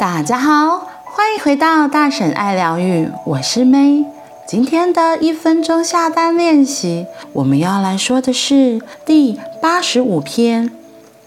[0.00, 4.06] 大家好，欢迎回到大婶爱疗愈，我是 May。
[4.48, 7.04] 今天的一分钟下单练习，
[7.34, 10.72] 我们要来说的是第八十五篇。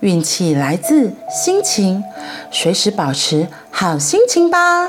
[0.00, 2.02] 运气来自心情，
[2.50, 4.88] 随时保持好心情吧。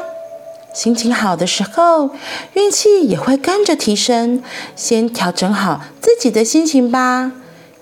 [0.74, 2.10] 心情好的时候，
[2.54, 4.42] 运气也会跟着提升。
[4.76, 7.32] 先调整好自己的心情吧，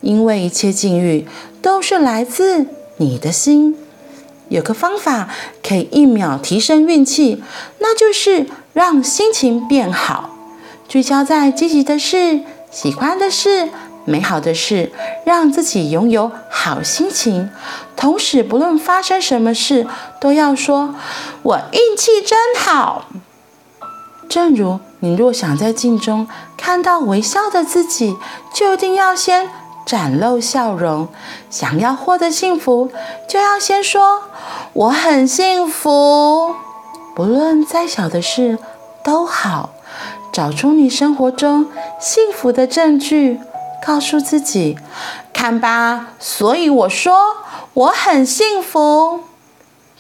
[0.02, 1.26] 因为一切境遇
[1.62, 2.66] 都是来自
[2.98, 3.78] 你的心。
[4.50, 5.30] 有个方法
[5.64, 7.44] 可以一秒提升运气，
[7.80, 10.30] 那就是让心情变好，
[10.88, 13.70] 聚焦在积极的事、喜欢的事、
[14.06, 14.92] 美好的事，
[15.26, 17.50] 让自己拥有好心情。
[17.96, 19.88] 同时，不论发生什么事，
[20.20, 20.94] 都要说
[21.44, 23.06] “我运气真好”。
[24.30, 28.16] 正如你若想在镜中看到微笑的自己，
[28.54, 29.50] 就一定要先
[29.86, 31.08] 展露笑容，
[31.50, 32.92] 想要获得幸福，
[33.30, 34.24] 就要先说
[34.76, 36.54] “我很幸福”。
[37.16, 38.60] 不论再小的事
[39.02, 39.70] 都好，
[40.34, 43.40] 找出你生活中幸福的证据，
[43.86, 44.78] 告诉自己
[45.32, 47.16] ：“看吧，所以我说
[47.74, 49.22] 我很幸福。”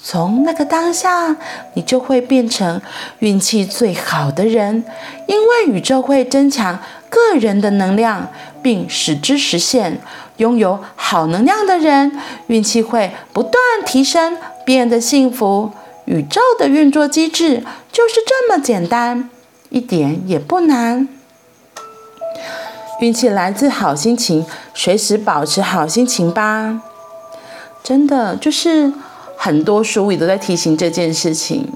[0.03, 1.37] 从那个当下，
[1.75, 2.81] 你就会变成
[3.19, 4.83] 运气最好的人，
[5.27, 8.27] 因为宇宙会增强个人的能量。
[8.65, 10.01] 并使之实现。
[10.37, 12.11] 拥有好能量的人，
[12.47, 13.53] 运气会不断
[13.85, 15.71] 提升，变得幸福。
[16.05, 19.29] 宇宙的运作机制就是这么简单，
[19.69, 21.07] 一点也不难。
[23.01, 26.81] 运气来自好心情，随时保持好心情吧。
[27.83, 28.93] 真的，就是
[29.37, 31.73] 很多书里都在提醒这件事情，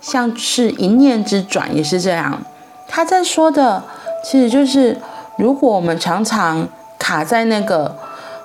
[0.00, 2.42] 像是一念之转也是这样。
[2.88, 3.84] 他在说的，
[4.24, 4.96] 其实就是。
[5.38, 6.66] 如果我们常常
[6.98, 7.96] 卡在那个，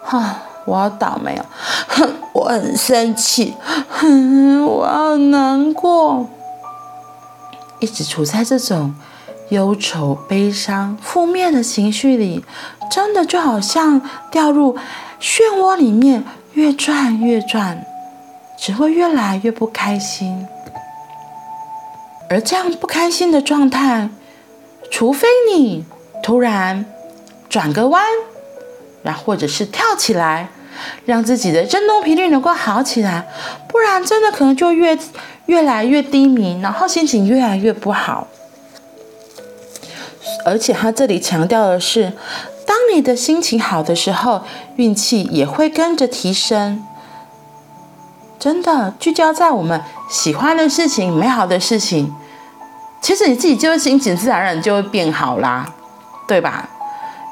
[0.04, 1.46] 哈，我好倒霉哦，
[1.88, 3.56] 哼， 我很生气，
[3.90, 6.28] 哼， 我好难过，
[7.80, 8.94] 一直处在这种
[9.50, 12.46] 忧愁、悲伤、负面的情绪里，
[12.92, 14.78] 真的就好像掉入
[15.20, 17.86] 漩涡里面，越转越转，
[18.58, 20.48] 只会越来越不开心。
[22.30, 24.10] 而这样不开心的状态，
[24.92, 25.86] 除非你。
[26.24, 26.86] 突然
[27.50, 28.02] 转个弯，
[29.04, 30.50] 然后或者是跳起来，
[31.06, 33.28] 让自己的振动频率能够好起来，
[33.68, 34.98] 不然真的可能就越
[35.46, 38.28] 越来越低迷，然后心情越来越不好。
[40.46, 42.14] 而且他这里强调的是，
[42.66, 44.44] 当你的心情好的时候，
[44.78, 46.84] 运气也会跟着提升。
[48.40, 52.14] 真的聚焦在我们喜欢的事情、美好的事情，
[53.02, 55.74] 其实你自己就是心情自然而然就会变好啦。
[56.26, 56.70] 对吧？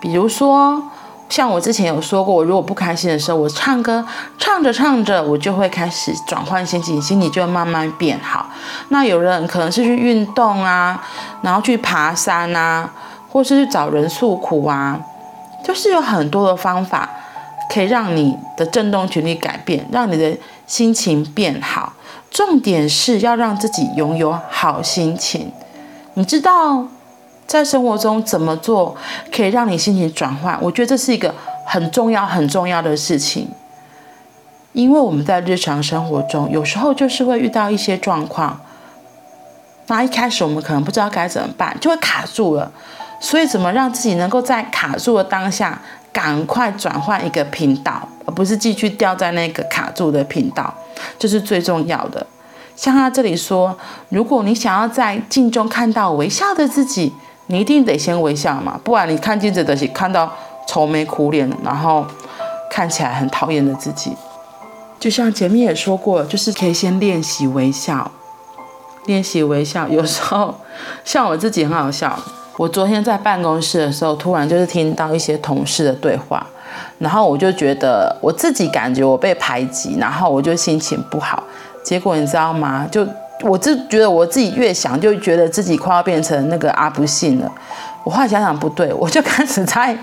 [0.02, 0.84] 比如说，
[1.32, 4.06] 像我之前有说过，我如果不开心的时候，我唱歌，
[4.38, 8.48] 唱着唱着，我就会开始转换心情，心情就慢慢变好。
[8.90, 11.02] 那有人可能是去运动啊，
[11.42, 12.92] 然后去爬山啊，
[13.32, 15.00] 或是去找人诉苦啊，
[15.64, 17.10] 就是有很多的方法
[17.70, 20.38] 可以让你的振动频率改变，让你的
[20.68, 21.94] 心情变好。
[22.30, 25.54] 重点是要让自己拥有好心情，
[26.16, 26.88] 你知道。
[27.52, 28.96] 在生活中怎么做
[29.30, 30.58] 可以让你心情转换？
[30.62, 31.36] 我觉得这是一个
[31.68, 33.50] 很重要、很重要的事情，
[34.72, 38.58] 因为我们在日常生活中有时候就是会遇到一些状况，
[39.88, 42.72] 那一开始我们可能不知道该怎么办，就会卡住了。
[43.20, 45.82] 所以，怎么让自己能够在卡住的当下
[46.14, 50.74] 赶快转换一个频道，而不是继续掉在那个卡住的频道，
[51.20, 52.26] 这是最重要的。
[52.78, 57.12] 像他这里说，如果你想要在镜中看到微笑的自己。
[57.52, 60.32] 你一定得先微笑嘛，不然你看镜子的是看到
[60.66, 62.06] 愁眉苦脸，然后
[62.70, 64.16] 看起来很讨厌的自己。
[64.98, 68.10] 就像前面也说过，就是可以先练习微笑，
[69.06, 69.86] 练习微笑。
[69.90, 70.56] 有时候
[71.04, 72.18] 像我自己很好笑，
[72.56, 76.48] 我昨天在办公室的时候，突然就是听到一些同事的对话，
[77.00, 81.44] 然后我就觉得我自己感觉我被排挤，然后我就心情不好。
[81.84, 82.88] 结果你知道吗？
[82.90, 83.06] 就
[83.44, 87.52] 我就觉得我自己越想，就觉得自己快要变成那个阿不幸了。
[88.04, 89.96] 我后来想想不对，我就开始在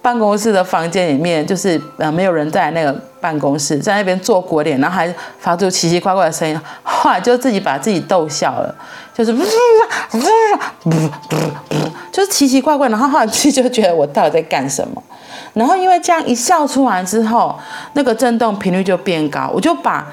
[0.00, 6.58] 办公室的房间里面，就是呃没有人在那个办公室，在那边做鬼脸，然后还发出奇奇怪怪的声音。
[6.82, 8.74] 后来就自己把自己逗笑了，
[9.12, 9.34] 就是，
[12.12, 12.88] 就是奇奇怪怪。
[12.88, 15.02] 然后后来自己就觉得我到底在干什么？
[15.54, 17.58] 然后因为这样一笑出来之后，
[17.94, 20.06] 那个震动频率就变高，我就把。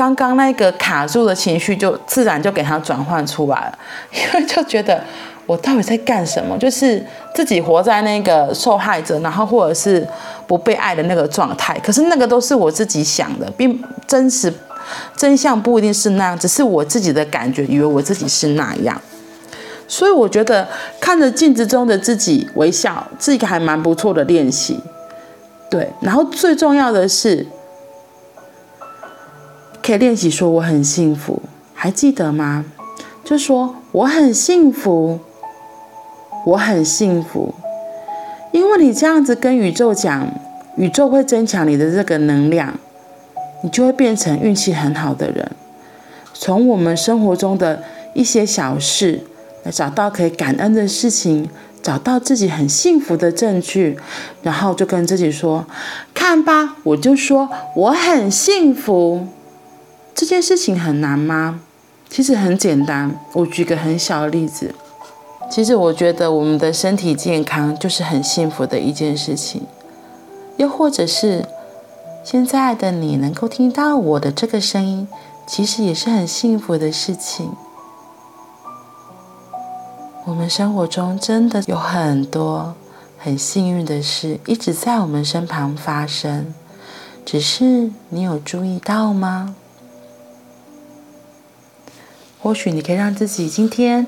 [0.00, 3.78] 刚刚那个卡住的情绪，就自然就给他转换出来了，
[4.10, 4.98] 因 为就觉得
[5.44, 6.56] 我到底在干什么？
[6.56, 7.04] 就是
[7.34, 10.08] 自己活在那个受害者，然后或者是
[10.46, 11.78] 不被爱的那个状态。
[11.84, 14.50] 可是那个都是我自己想的，并真实
[15.14, 18.98] 真相不一定是那样，只是我自己的感觉，以为我自己是那样。
[19.86, 20.66] 所以我觉得
[20.98, 24.80] 看着镜子中的自己微笑，是一个还蛮不错的练习。
[25.68, 27.46] 对，然后最重要的是，
[29.82, 31.42] 可以练习说我很幸福，
[31.74, 32.64] 还记得吗？
[33.24, 35.18] 就说我很幸福，
[36.46, 37.54] 我很幸福，
[38.52, 40.28] 因为你这样子跟宇宙讲，
[40.76, 42.78] 宇宙会增强你的这个能量，
[43.62, 45.50] 你就会变成运气很好的人。
[46.34, 47.82] 从我们生活中的
[48.14, 49.20] 一些小事。
[49.62, 51.46] 来找到可以感恩的事情，
[51.82, 53.94] 找到自己很幸福的证据，
[54.42, 55.66] 然后就跟自己说
[56.14, 59.26] ：“看吧，我就说我很幸福。”
[60.20, 61.60] 这件事情很难吗？
[62.10, 63.18] 其实很简单。
[63.32, 64.74] 我举个很小的例子，
[65.50, 69.62] 其实我觉得我们的身体健康就是很幸福的一件事情。
[70.58, 71.46] 又或者是
[72.22, 75.08] 现在的你能够听到我的这个声音，
[75.46, 77.52] 其实也是很幸福的事情。
[80.26, 82.74] 我们生活中真的有很多
[83.16, 86.52] 很幸运的事一直在我们身旁发生，
[87.24, 89.56] 只是你有注意到吗？
[92.40, 94.06] 或许你可以让自己今天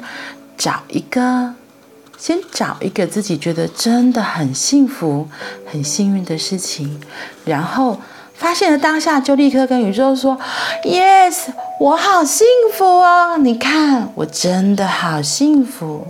[0.56, 1.55] 找一个，
[2.19, 5.29] 先找一个自己觉得真的很幸福、
[5.67, 7.00] 很幸运的事情，
[7.44, 7.99] 然后。
[8.34, 10.37] 发现了当下，就立刻跟宇宙说
[10.82, 13.37] ：“Yes，我好幸福哦！
[13.38, 16.08] 你看，我真的好幸福。”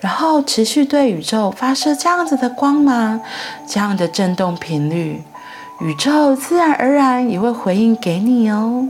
[0.00, 3.20] 然后持续对宇宙发射这样子的光芒，
[3.68, 5.22] 这样的震动频率，
[5.80, 8.88] 宇宙自然而然也会回应给你哦，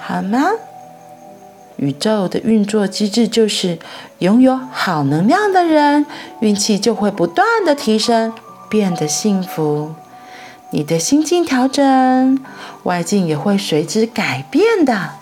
[0.00, 0.50] 好吗？
[1.78, 3.78] 宇宙的运作机制就是，
[4.18, 6.04] 拥有好能量的人，
[6.40, 8.32] 运气就会不断的提升，
[8.68, 9.94] 变得幸福。
[10.70, 12.38] 你的心境调整，
[12.82, 15.12] 外境也会随之改变的。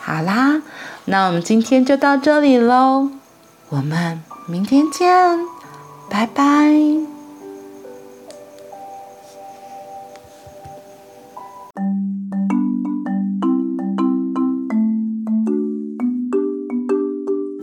[0.00, 0.60] 好啦，
[1.06, 3.08] 那我们今天就到这里喽，
[3.70, 5.38] 我们明天见，
[6.10, 7.11] 拜拜。